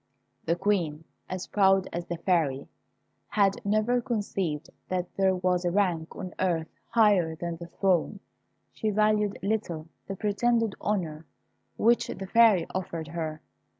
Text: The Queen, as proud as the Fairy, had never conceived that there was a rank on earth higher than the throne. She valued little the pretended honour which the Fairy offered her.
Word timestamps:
The 0.45 0.55
Queen, 0.55 1.03
as 1.29 1.45
proud 1.45 1.87
as 1.93 2.07
the 2.07 2.17
Fairy, 2.17 2.67
had 3.27 3.63
never 3.63 4.01
conceived 4.01 4.71
that 4.87 5.15
there 5.15 5.35
was 5.35 5.63
a 5.63 5.69
rank 5.69 6.15
on 6.15 6.33
earth 6.39 6.69
higher 6.89 7.35
than 7.35 7.57
the 7.57 7.67
throne. 7.67 8.19
She 8.73 8.89
valued 8.89 9.37
little 9.43 9.89
the 10.07 10.15
pretended 10.15 10.73
honour 10.81 11.27
which 11.77 12.07
the 12.07 12.25
Fairy 12.25 12.65
offered 12.73 13.09
her. 13.09 13.43